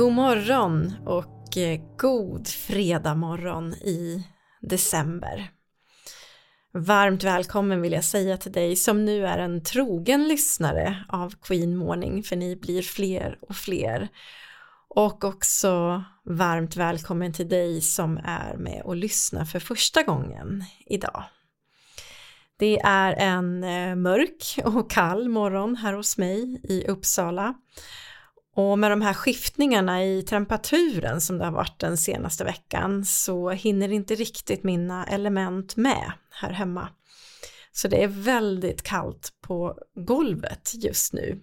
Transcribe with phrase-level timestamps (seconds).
[0.00, 4.26] God morgon och eh, god fredag morgon i
[4.60, 5.50] december.
[6.72, 11.76] Varmt välkommen vill jag säga till dig som nu är en trogen lyssnare av Queen
[11.76, 14.08] Morning för ni blir fler och fler.
[14.88, 21.24] Och också varmt välkommen till dig som är med och lyssnar för första gången idag.
[22.58, 27.54] Det är en eh, mörk och kall morgon här hos mig i Uppsala
[28.56, 33.50] och med de här skiftningarna i temperaturen som det har varit den senaste veckan så
[33.50, 36.88] hinner inte riktigt mina element med här hemma.
[37.72, 41.40] Så det är väldigt kallt på golvet just nu.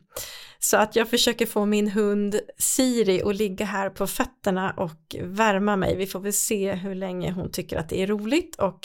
[0.59, 5.75] Så att jag försöker få min hund Siri att ligga här på fötterna och värma
[5.75, 5.95] mig.
[5.95, 8.79] Vi får väl se hur länge hon tycker att det är roligt och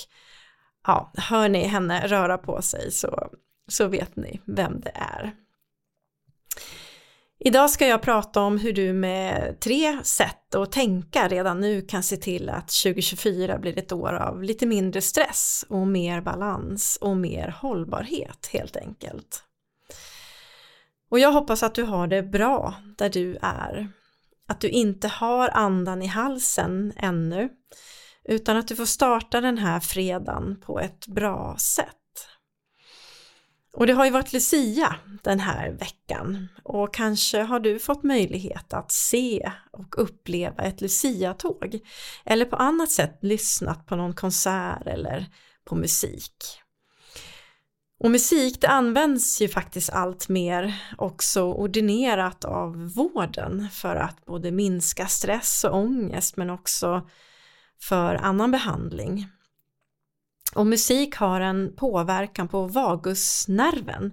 [0.87, 3.28] ja, hör ni henne röra på sig så,
[3.69, 5.33] så vet ni vem det är.
[7.45, 12.03] Idag ska jag prata om hur du med tre sätt att tänka redan nu kan
[12.03, 17.17] se till att 2024 blir ett år av lite mindre stress och mer balans och
[17.17, 19.45] mer hållbarhet helt enkelt.
[21.11, 23.89] Och jag hoppas att du har det bra där du är.
[24.49, 27.49] Att du inte har andan i halsen ännu
[28.25, 32.02] utan att du får starta den här fredagen på ett bra sätt.
[33.73, 38.73] Och det har ju varit Lucia den här veckan och kanske har du fått möjlighet
[38.73, 41.81] att se och uppleva ett Lucia-tåg
[42.25, 45.27] eller på annat sätt lyssnat på någon konsert eller
[45.65, 46.37] på musik.
[48.05, 54.50] Och musik det används ju faktiskt allt mer också ordinerat av vården för att både
[54.50, 57.09] minska stress och ångest men också
[57.81, 59.28] för annan behandling.
[60.55, 64.13] Och musik har en påverkan på vagusnerven,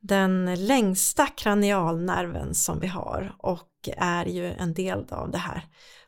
[0.00, 5.66] den längsta kranialnerven som vi har och är ju en del av det här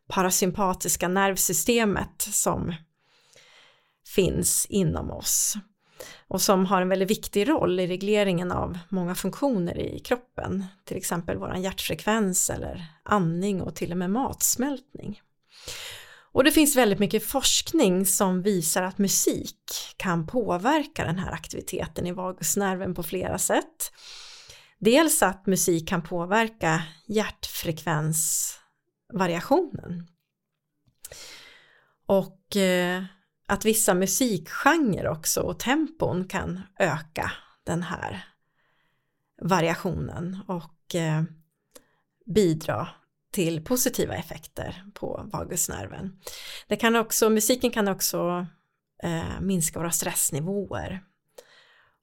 [0.09, 2.75] parasympatiska nervsystemet som
[4.15, 5.55] finns inom oss.
[6.29, 10.97] Och som har en väldigt viktig roll i regleringen av många funktioner i kroppen, till
[10.97, 15.21] exempel våran hjärtfrekvens eller andning och till och med matsmältning.
[16.37, 22.07] Och det finns väldigt mycket forskning som visar att musik kan påverka den här aktiviteten
[22.07, 23.93] i vagusnerven på flera sätt.
[24.79, 30.07] Dels att musik kan påverka hjärtfrekvensvariationen.
[32.07, 33.05] Och eh,
[33.47, 37.33] att vissa musikgenrer också och tempon kan öka
[37.65, 38.25] den här
[39.43, 41.23] variationen och eh,
[42.27, 42.89] bidra
[43.37, 46.21] till positiva effekter på vagusnerven.
[46.69, 48.47] Det kan också, musiken kan också
[49.03, 51.03] eh, minska våra stressnivåer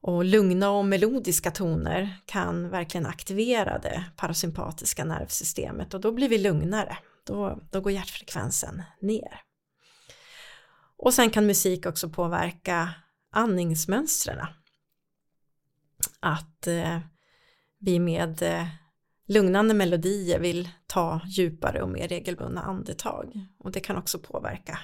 [0.01, 6.38] och lugna och melodiska toner kan verkligen aktivera det parasympatiska nervsystemet och då blir vi
[6.38, 6.97] lugnare.
[7.23, 9.41] Då, då går hjärtfrekvensen ner.
[10.97, 12.94] Och sen kan musik också påverka
[13.31, 14.45] andningsmönstren.
[16.19, 17.00] Att eh,
[17.79, 18.67] vi med eh,
[19.28, 24.79] lugnande melodier vill ta djupare och mer regelbundna andetag och det kan också påverka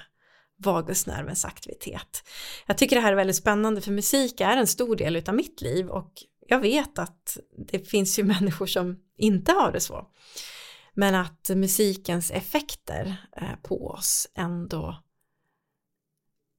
[0.56, 2.24] vagusnervens aktivitet.
[2.66, 5.60] Jag tycker det här är väldigt spännande för musik är en stor del utav mitt
[5.60, 6.12] liv och
[6.46, 10.06] jag vet att det finns ju människor som inte har det så.
[10.94, 15.02] Men att musikens effekter eh, på oss ändå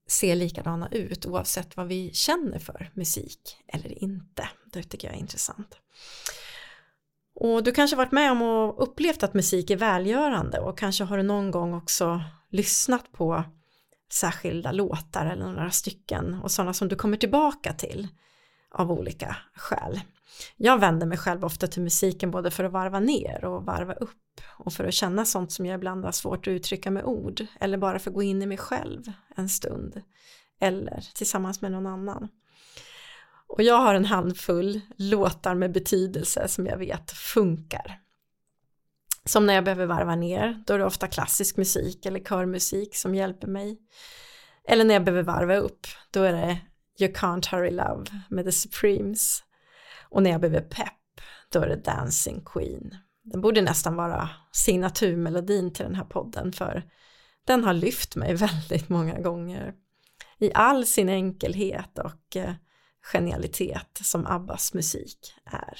[0.07, 4.49] ser likadana ut oavsett vad vi känner för musik eller inte.
[4.65, 5.77] Det tycker jag är intressant.
[7.35, 11.17] Och du kanske varit med om och upplevt att musik är välgörande och kanske har
[11.17, 13.43] du någon gång också lyssnat på
[14.13, 18.07] särskilda låtar eller några stycken och sådana som du kommer tillbaka till
[18.71, 19.99] av olika skäl.
[20.57, 24.41] Jag vänder mig själv ofta till musiken både för att varva ner och varva upp
[24.57, 27.77] och för att känna sånt som jag ibland har svårt att uttrycka med ord eller
[27.77, 29.03] bara för att gå in i mig själv
[29.35, 30.01] en stund
[30.59, 32.27] eller tillsammans med någon annan.
[33.51, 37.99] Och jag har en handfull låtar med betydelse som jag vet funkar.
[39.25, 43.15] Som när jag behöver varva ner, då är det ofta klassisk musik eller körmusik som
[43.15, 43.77] hjälper mig.
[44.67, 46.57] Eller när jag behöver varva upp, då är det
[46.99, 49.43] You Can't Hurry Love med The Supremes.
[50.09, 52.95] Och när jag behöver pepp, då är det Dancing Queen.
[53.23, 56.83] Den borde nästan vara signaturmelodin till den här podden för
[57.45, 59.73] den har lyft mig väldigt många gånger.
[60.37, 62.53] I all sin enkelhet och eh,
[63.01, 65.77] genialitet som Abbas musik är.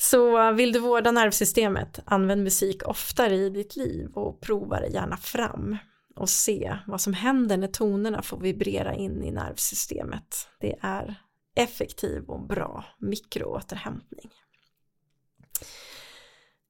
[0.00, 5.16] Så vill du vårda nervsystemet, använd musik oftare i ditt liv och prova det gärna
[5.16, 5.76] fram
[6.16, 10.48] och se vad som händer när tonerna får vibrera in i nervsystemet.
[10.60, 11.14] Det är
[11.56, 14.30] effektiv och bra mikroåterhämtning.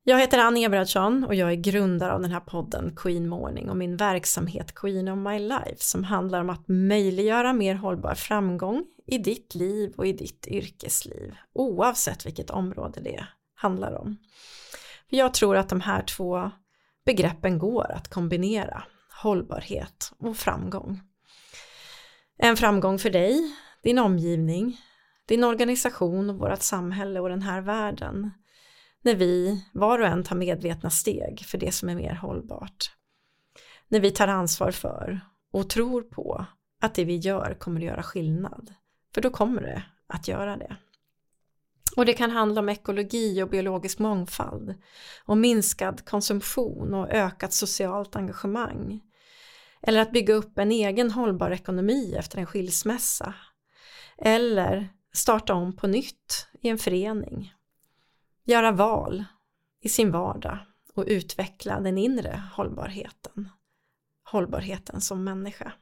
[0.08, 3.76] Jag heter Ann Eberhardsson och jag är grundare av den här podden Queen Morning och
[3.76, 9.18] min verksamhet Queen of My Life som handlar om att möjliggöra mer hållbar framgång i
[9.18, 14.16] ditt liv och i ditt yrkesliv oavsett vilket område det handlar om.
[15.08, 16.50] Jag tror att de här två
[17.04, 18.82] begreppen går att kombinera,
[19.22, 21.00] hållbarhet och framgång.
[22.38, 24.80] En framgång för dig, din omgivning,
[25.26, 28.30] din organisation och vårt samhälle och den här världen
[29.02, 32.92] när vi var och en tar medvetna steg för det som är mer hållbart.
[33.88, 35.20] När vi tar ansvar för
[35.52, 36.46] och tror på
[36.80, 38.74] att det vi gör kommer att göra skillnad.
[39.14, 40.76] För då kommer det att göra det.
[41.96, 44.74] Och det kan handla om ekologi och biologisk mångfald,
[45.24, 49.00] om minskad konsumtion och ökat socialt engagemang.
[49.82, 53.34] Eller att bygga upp en egen hållbar ekonomi efter en skilsmässa.
[54.18, 57.54] Eller starta om på nytt i en förening
[58.48, 59.24] göra val
[59.82, 60.58] i sin vardag
[60.94, 63.48] och utveckla den inre hållbarheten.
[64.24, 65.72] Hållbarheten som människa.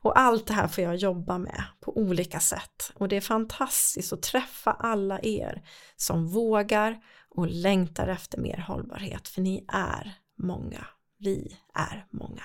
[0.00, 4.12] Och allt det här får jag jobba med på olika sätt och det är fantastiskt
[4.12, 5.62] att träffa alla er
[5.96, 10.86] som vågar och längtar efter mer hållbarhet för ni är många.
[11.18, 12.42] Vi är många.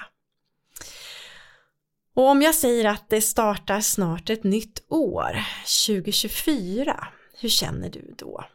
[2.13, 5.45] Och om jag säger att det startar snart ett nytt år,
[5.88, 7.07] 2024,
[7.39, 8.45] hur känner du då?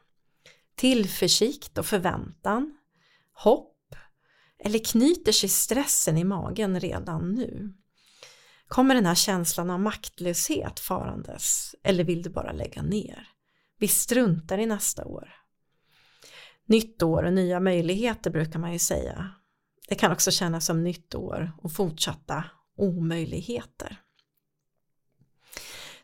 [0.81, 2.79] Tillförsikt och förväntan,
[3.33, 3.95] hopp
[4.65, 7.75] eller knyter sig stressen i magen redan nu?
[8.69, 13.29] Kommer den här känslan av maktlöshet farandes eller vill du bara lägga ner?
[13.79, 15.33] Vi struntar i nästa år.
[16.67, 19.31] Nytt år och nya möjligheter brukar man ju säga.
[19.89, 22.45] Det kan också kännas som nytt år och fortsatta
[22.77, 24.01] omöjligheter.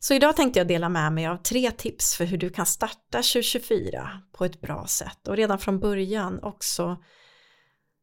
[0.06, 3.18] Så idag tänkte jag dela med mig av tre tips för hur du kan starta
[3.18, 7.02] 2024 på ett bra sätt och redan från början också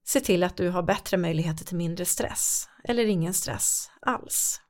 [0.05, 4.61] se till att du har bättre möjligheter till mindre stress eller ingen stress alls.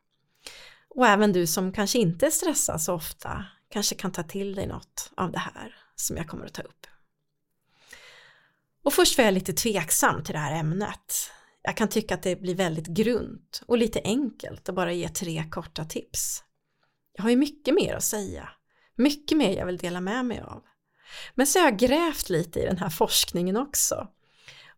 [0.89, 5.11] Och även du som kanske inte stressar så ofta kanske kan ta till dig något
[5.17, 6.87] av det här som jag kommer att ta upp.
[8.83, 11.31] Och först var jag lite tveksam till det här ämnet.
[11.63, 15.43] Jag kan tycka att det blir väldigt grunt och lite enkelt att bara ge tre
[15.51, 16.43] korta tips.
[17.13, 18.49] Jag har ju mycket mer att säga,
[18.95, 20.63] mycket mer jag vill dela med mig av.
[21.35, 24.07] Men så har jag grävt lite i den här forskningen också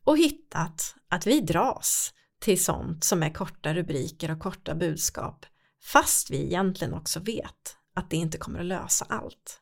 [0.04, 5.46] och hittat att vi dras till sånt som är korta rubriker och korta budskap
[5.84, 9.62] fast vi egentligen också vet att det inte kommer att lösa allt.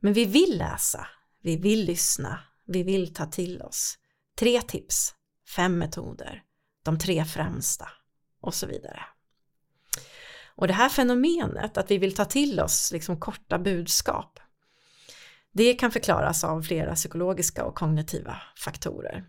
[0.00, 1.06] Men vi vill läsa,
[1.42, 3.98] vi vill lyssna, vi vill ta till oss.
[4.38, 5.14] Tre tips,
[5.56, 6.42] fem metoder,
[6.82, 7.88] de tre främsta
[8.40, 9.04] och så vidare.
[10.60, 14.40] Och det här fenomenet att vi vill ta till oss liksom korta budskap
[15.52, 19.24] det kan förklaras av flera psykologiska och kognitiva faktorer.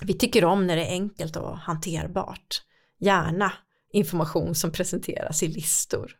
[0.00, 2.62] Vi tycker om när det är enkelt och hanterbart,
[2.98, 3.52] gärna
[3.92, 6.12] information som presenteras i listor.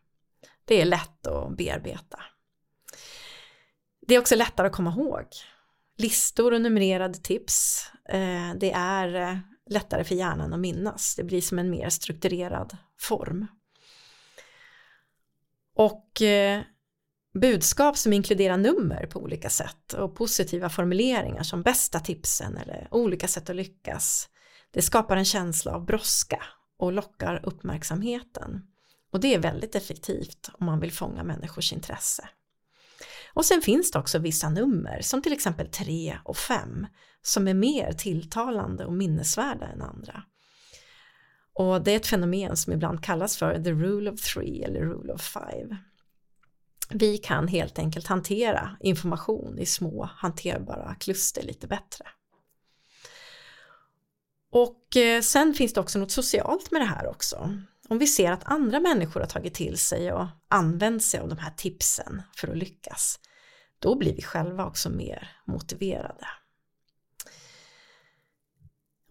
[0.64, 2.20] Det är lätt att bearbeta.
[4.06, 5.24] Det är också lättare att komma ihåg.
[5.98, 9.38] Listor och numrerade tips, eh, det är eh,
[9.70, 11.14] lättare för hjärnan att minnas.
[11.16, 13.46] Det blir som en mer strukturerad form.
[15.74, 16.62] Och eh,
[17.34, 23.28] budskap som inkluderar nummer på olika sätt och positiva formuleringar som bästa tipsen eller olika
[23.28, 24.28] sätt att lyckas.
[24.70, 26.42] Det skapar en känsla av brådska
[26.78, 28.62] och lockar uppmärksamheten.
[29.12, 32.28] Och det är väldigt effektivt om man vill fånga människors intresse.
[33.34, 36.86] Och sen finns det också vissa nummer som till exempel 3 och 5
[37.22, 40.22] som är mer tilltalande och minnesvärda än andra.
[41.54, 45.12] Och det är ett fenomen som ibland kallas för the rule of three eller rule
[45.12, 45.76] of five.
[46.90, 52.06] Vi kan helt enkelt hantera information i små hanterbara kluster lite bättre.
[54.52, 57.50] Och eh, sen finns det också något socialt med det här också.
[57.88, 61.38] Om vi ser att andra människor har tagit till sig och använt sig av de
[61.38, 63.20] här tipsen för att lyckas,
[63.78, 66.26] då blir vi själva också mer motiverade.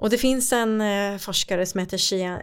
[0.04, 1.98] Och det finns en eh, forskare som heter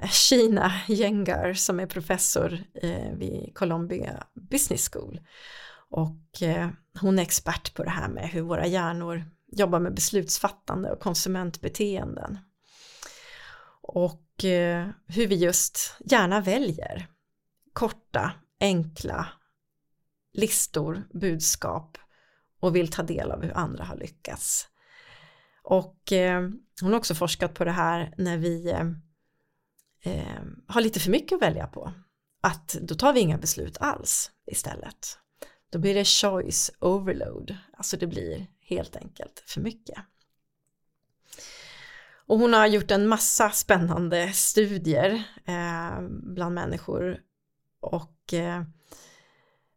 [0.09, 5.21] Sheena Yengar som är professor eh, vid Columbia Business School.
[5.91, 6.69] Och eh,
[7.01, 12.39] hon är expert på det här med hur våra hjärnor jobbar med beslutsfattande och konsumentbeteenden.
[13.83, 17.07] Och eh, hur vi just gärna väljer
[17.73, 19.29] korta, enkla
[20.33, 21.99] listor, budskap
[22.61, 24.69] och vill ta del av hur andra har lyckats.
[25.71, 26.41] Och eh,
[26.81, 28.87] hon har också forskat på det här när vi eh,
[30.03, 31.93] eh, har lite för mycket att välja på.
[32.41, 35.19] Att då tar vi inga beslut alls istället.
[35.71, 39.99] Då blir det choice overload, alltså det blir helt enkelt för mycket.
[42.27, 47.21] Och hon har gjort en massa spännande studier eh, bland människor
[47.81, 48.63] och eh,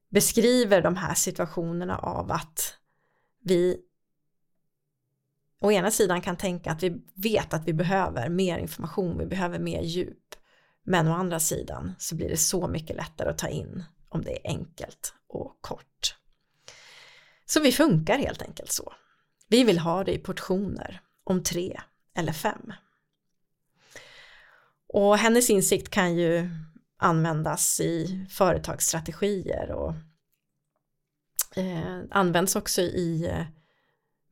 [0.10, 2.78] beskriver de här situationerna av att
[3.44, 3.78] vi
[5.64, 9.60] å ena sidan kan tänka att vi vet att vi behöver mer information, vi behöver
[9.60, 10.36] mer djup.
[10.84, 14.32] Men å andra sidan så blir det så mycket lättare att ta in om det
[14.32, 16.16] är enkelt och kort.
[17.46, 18.94] Så vi funkar helt enkelt så.
[19.48, 21.80] Vi vill ha det i portioner om tre
[22.16, 22.74] eller fem.
[24.88, 26.50] Och hennes insikt kan ju
[26.98, 29.94] användas i företagsstrategier och
[31.56, 33.46] eh, används också i eh,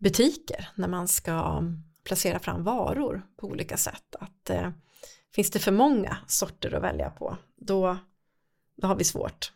[0.01, 1.63] butiker när man ska
[2.03, 4.15] placera fram varor på olika sätt.
[4.19, 4.69] Att eh,
[5.35, 7.97] finns det för många sorter att välja på då,
[8.75, 9.53] då har vi svårt.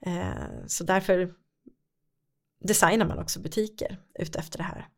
[0.00, 1.34] Eh, så därför
[2.60, 4.88] designar man också butiker utefter det här.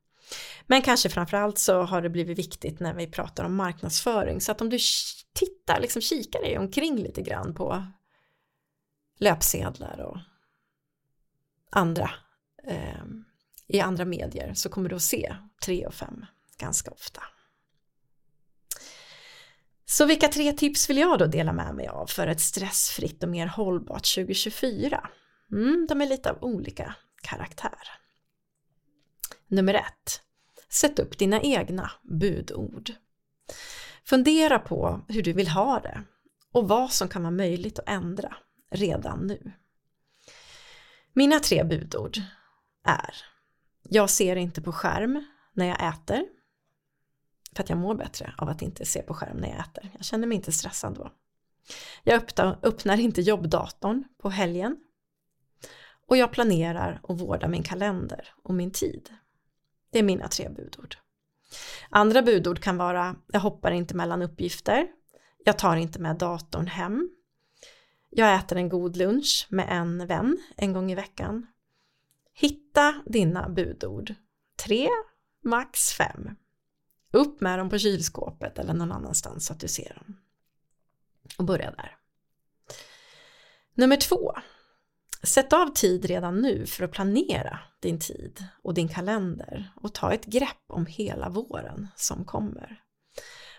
[0.67, 4.61] Men kanske framförallt så har det blivit viktigt när vi pratar om marknadsföring så att
[4.61, 4.79] om du
[5.33, 7.87] tittar, liksom kikar dig omkring lite grann på
[9.19, 10.19] löpsedlar och
[11.71, 12.11] andra
[12.65, 13.05] eh,
[13.69, 16.27] i andra medier så kommer du att se 3 och 5
[16.59, 17.23] ganska ofta.
[19.85, 23.29] Så vilka tre tips vill jag då dela med mig av för ett stressfritt och
[23.29, 25.11] mer hållbart 2024?
[25.53, 27.89] Mm, de är lite av olika karaktär.
[29.47, 30.21] Nummer ett.
[30.69, 32.93] Sätt upp dina egna budord.
[34.05, 36.03] Fundera på hur du vill ha det
[36.53, 38.37] och vad som kan vara möjligt att ändra
[38.71, 39.53] redan nu.
[41.13, 42.19] Mina tre budord
[42.85, 43.15] är
[43.91, 46.27] jag ser inte på skärm när jag äter
[47.53, 49.91] för att jag mår bättre av att inte se på skärm när jag äter.
[49.97, 51.13] Jag känner mig inte stressad då.
[52.05, 52.23] Jag
[52.63, 54.77] öppnar inte jobbdatorn på helgen
[56.07, 59.11] och jag planerar och vårdar min kalender och min tid.
[59.91, 60.97] Det är mina tre budord.
[61.91, 64.89] Andra budord kan vara jag hoppar inte mellan uppgifter,
[65.45, 67.11] jag tar inte med datorn hem,
[68.11, 71.47] jag äter en god lunch med en vän en gång i veckan.
[72.41, 74.15] Hitta dina budord.
[74.65, 74.89] Tre,
[75.45, 76.37] max fem.
[77.13, 80.17] Upp med dem på kylskåpet eller någon annanstans så att du ser dem.
[81.39, 81.97] Och börja där.
[83.75, 84.33] Nummer två.
[85.23, 90.13] Sätt av tid redan nu för att planera din tid och din kalender och ta
[90.13, 92.83] ett grepp om hela våren som kommer.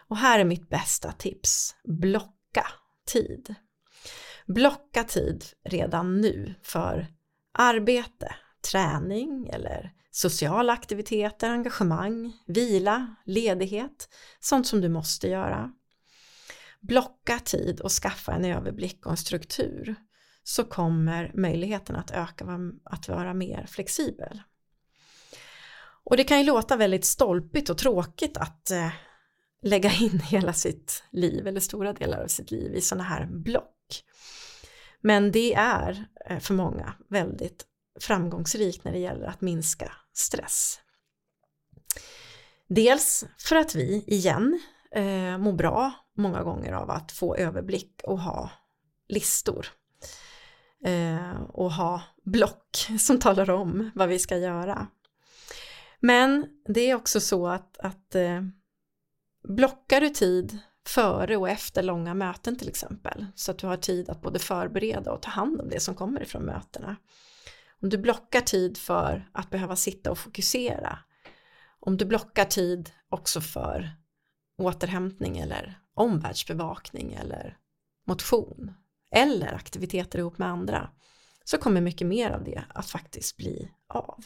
[0.07, 1.75] Och här är mitt bästa tips.
[1.83, 2.67] Blocka
[3.05, 3.55] tid.
[4.47, 7.07] Blocka tid redan nu för
[7.51, 15.71] arbete, träning eller sociala aktiviteter, engagemang, vila, ledighet, sånt som du måste göra.
[16.81, 19.95] Blocka tid och skaffa en överblick och en struktur
[20.43, 22.45] så kommer möjligheten att öka
[22.83, 24.41] att vara mer flexibel.
[26.03, 28.89] Och det kan ju låta väldigt stolpigt och tråkigt att eh,
[29.61, 34.03] lägga in hela sitt liv eller stora delar av sitt liv i sådana här block.
[35.01, 37.65] Men det är eh, för många väldigt
[37.99, 40.79] framgångsrikt när det gäller att minska stress.
[42.67, 48.19] Dels för att vi igen eh, mår bra många gånger av att få överblick och
[48.19, 48.51] ha
[49.07, 49.67] listor
[50.85, 54.87] eh, och ha block som talar om vad vi ska göra.
[55.99, 58.41] Men det är också så att, att eh,
[59.47, 64.09] blockar du tid före och efter långa möten till exempel så att du har tid
[64.09, 66.95] att både förbereda och ta hand om det som kommer ifrån mötena.
[67.81, 70.99] Om du blockar tid för att behöva sitta och fokusera
[71.79, 73.91] om du blockar tid också för
[74.57, 77.57] återhämtning eller omvärldsbevakning eller
[78.07, 78.73] motion
[79.11, 80.89] eller aktiviteter ihop med andra
[81.43, 84.25] så kommer mycket mer av det att faktiskt bli av.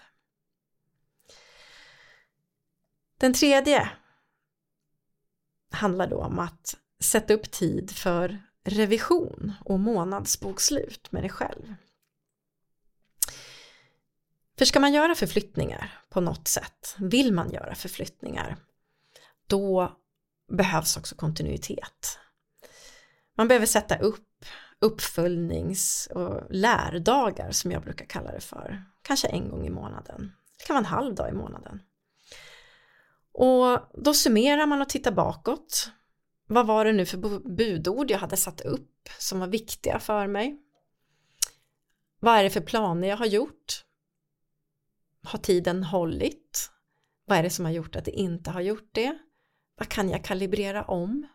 [3.18, 3.92] Den tredje
[5.72, 11.76] handlar då om att sätta upp tid för revision och månadsbokslut med dig själv.
[14.58, 18.58] För ska man göra förflyttningar på något sätt, vill man göra förflyttningar,
[19.48, 19.98] då
[20.52, 22.20] behövs också kontinuitet.
[23.38, 24.46] Man behöver sätta upp
[24.80, 28.84] uppföljnings och lärdagar som jag brukar kalla det för.
[29.02, 30.32] Kanske en gång i månaden.
[30.58, 31.82] Det kan vara en halv dag i månaden.
[33.34, 35.92] Och då summerar man och tittar bakåt.
[36.48, 37.18] Vad var det nu för
[37.56, 40.60] budord jag hade satt upp som var viktiga för mig?
[42.20, 43.86] Vad är det för planer jag har gjort?
[45.24, 46.72] Har tiden hållit?
[47.26, 49.18] Vad är det som har gjort att det inte har gjort det?
[49.78, 51.28] Vad kan jag kalibrera om?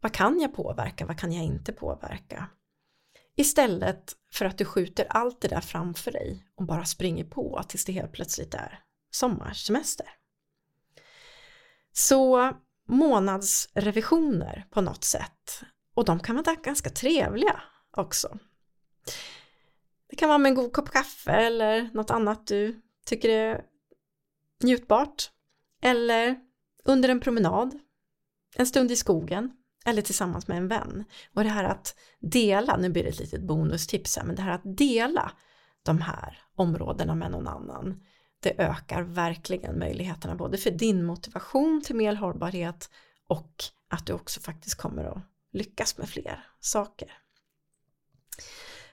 [0.00, 1.06] Vad kan jag påverka?
[1.06, 2.48] Vad kan jag inte påverka?
[3.36, 7.84] Istället för att du skjuter allt det där framför dig och bara springer på tills
[7.84, 10.06] det helt plötsligt är sommarsemester.
[11.92, 12.52] Så
[12.88, 15.62] månadsrevisioner på något sätt
[15.94, 18.38] och de kan vara ganska trevliga också.
[20.08, 23.64] Det kan vara med en god kopp kaffe eller något annat du tycker är
[24.62, 25.30] njutbart.
[25.82, 26.36] Eller
[26.84, 27.78] under en promenad,
[28.56, 29.52] en stund i skogen
[29.84, 31.04] eller tillsammans med en vän.
[31.34, 34.52] Och det här att dela, nu blir det ett litet bonustips här, men det här
[34.52, 35.32] att dela
[35.82, 38.00] de här områdena med någon annan,
[38.40, 42.90] det ökar verkligen möjligheterna både för din motivation till mer hållbarhet
[43.26, 45.22] och att du också faktiskt kommer att
[45.52, 47.18] lyckas med fler saker.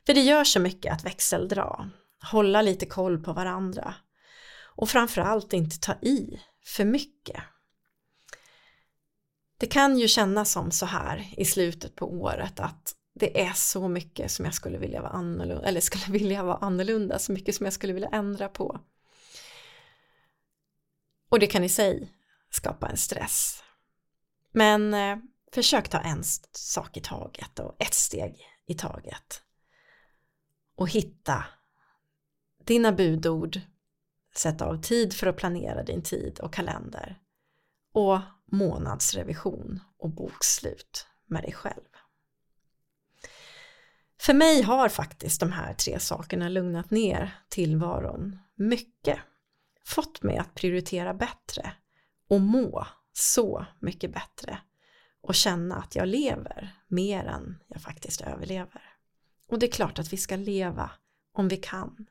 [0.05, 1.89] För det gör så mycket att växeldra,
[2.31, 3.95] hålla lite koll på varandra
[4.75, 7.43] och framförallt inte ta i för mycket.
[9.57, 13.87] Det kan ju kännas som så här i slutet på året att det är så
[13.87, 17.65] mycket som jag skulle vilja vara annorlunda, eller skulle vilja vara annorlunda, så mycket som
[17.65, 18.79] jag skulle vilja ändra på.
[21.29, 22.11] Och det kan i sig
[22.49, 23.63] skapa en stress.
[24.51, 25.17] Men eh,
[25.51, 28.35] försök ta en sak i taget och ett steg
[28.67, 29.44] i taget.
[30.75, 31.45] Och hitta
[32.63, 33.59] dina budord,
[34.35, 37.19] sätta av tid för att planera din tid och kalender
[37.93, 41.83] och månadsrevision och bokslut med dig själv.
[44.21, 49.19] För mig har faktiskt de här tre sakerna lugnat ner tillvaron mycket.
[49.85, 51.73] Fått mig att prioritera bättre
[52.29, 54.59] och må så mycket bättre
[55.21, 58.84] och känna att jag lever mer än jag faktiskt överlever.
[59.47, 60.91] Och det är klart att vi ska leva
[61.33, 62.07] om vi kan.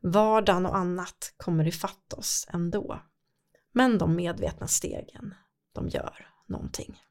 [0.00, 3.02] Vardagen och annat kommer ifatt oss ändå.
[3.72, 5.34] Men de medvetna stegen,
[5.74, 7.02] de gör någonting.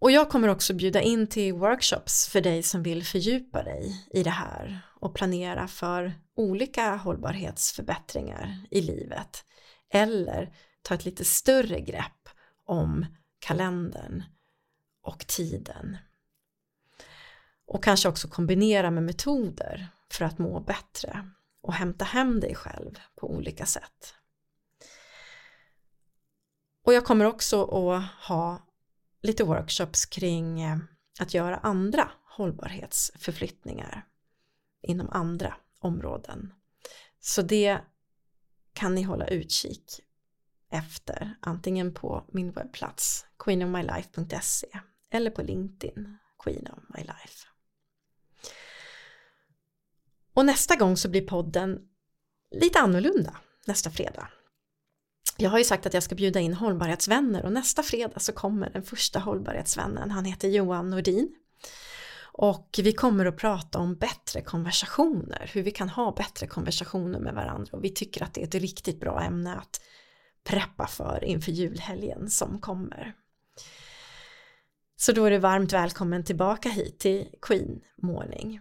[0.00, 4.22] Och jag kommer också bjuda in till workshops för dig som vill fördjupa dig i
[4.22, 9.44] det här och planera för olika hållbarhetsförbättringar i livet
[9.90, 12.28] eller ta ett lite större grepp
[12.64, 13.06] om
[13.38, 14.22] kalendern
[15.02, 15.96] och tiden.
[17.68, 21.30] Och kanske också kombinera med metoder för att må bättre
[21.62, 24.14] och hämta hem dig själv på olika sätt.
[26.84, 28.66] Och jag kommer också att ha
[29.22, 30.78] lite workshops kring eh,
[31.20, 34.06] att göra andra hållbarhetsförflyttningar
[34.82, 36.52] inom andra områden.
[37.20, 37.78] Så det
[38.72, 40.00] kan ni hålla utkik
[40.70, 47.57] efter antingen på min webbplats queenofmylife.se eller på LinkedIn Queen of My Life.
[50.38, 51.78] Och nästa gång så blir podden
[52.50, 54.28] lite annorlunda nästa fredag.
[55.36, 58.70] Jag har ju sagt att jag ska bjuda in hållbarhetsvänner och nästa fredag så kommer
[58.70, 60.10] den första hållbarhetsvännen.
[60.10, 61.34] Han heter Johan Nordin.
[62.22, 67.34] Och vi kommer att prata om bättre konversationer, hur vi kan ha bättre konversationer med
[67.34, 69.80] varandra och vi tycker att det är ett riktigt bra ämne att
[70.44, 73.14] preppa för inför julhelgen som kommer.
[74.96, 78.60] Så då är du varmt välkommen tillbaka hit till Queen Morning.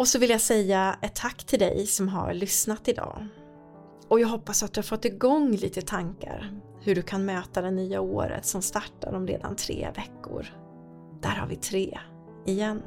[0.00, 3.26] Och så vill jag säga ett tack till dig som har lyssnat idag.
[4.08, 7.70] Och jag hoppas att du har fått igång lite tankar hur du kan möta det
[7.70, 10.46] nya året som startar om redan tre veckor.
[11.22, 11.98] Där har vi tre
[12.46, 12.82] igen.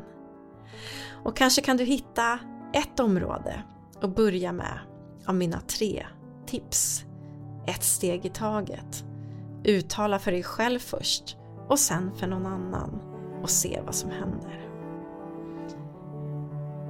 [1.23, 2.39] Och kanske kan du hitta
[2.73, 3.63] ett område
[4.01, 4.79] och börja med
[5.25, 6.05] av mina tre
[6.45, 7.05] tips.
[7.67, 9.05] Ett steg i taget.
[9.63, 11.37] Uttala för dig själv först
[11.69, 12.99] och sen för någon annan
[13.41, 14.62] och se vad som händer.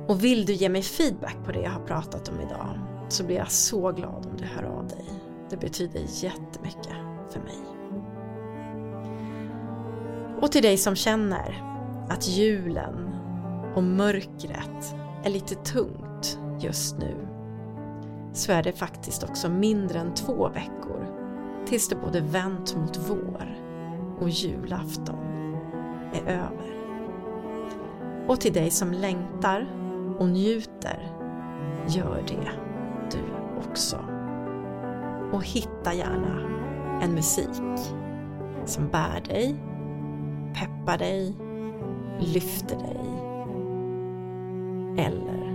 [0.08, 3.36] Och vill du ge mig feedback på det jag har pratat om idag så blir
[3.36, 5.06] jag så glad om du hör av dig.
[5.50, 6.98] Det betyder jättemycket
[7.30, 7.58] för mig.
[10.42, 11.64] Och till dig som känner
[12.10, 13.10] att julen
[13.76, 17.28] och mörkret är lite tungt just nu
[18.34, 21.08] så är det faktiskt också mindre än två veckor
[21.66, 23.58] tills det både vänt mot vår
[24.20, 25.20] och julafton
[26.14, 26.74] är över.
[28.28, 29.83] Och till dig som längtar
[30.20, 31.12] och njuter,
[31.88, 32.52] gör det
[33.12, 33.24] du
[33.70, 33.98] också.
[35.34, 36.42] Och hitta gärna
[37.02, 37.62] en musik
[38.66, 39.56] som bär dig,
[40.54, 41.36] peppar dig,
[42.20, 43.00] lyfter dig
[44.98, 45.54] eller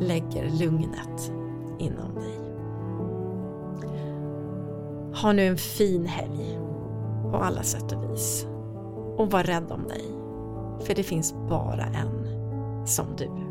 [0.00, 1.32] lägger lugnet
[1.78, 2.40] inom dig.
[5.22, 6.58] Ha nu en fin helg
[7.30, 8.46] på alla sätt och vis
[9.16, 10.04] och var rädd om dig
[10.80, 12.25] för det finns bara en
[12.86, 13.45] som du.